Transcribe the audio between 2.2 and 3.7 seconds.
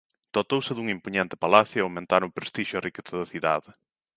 o prestixio e a riqueza da cidade.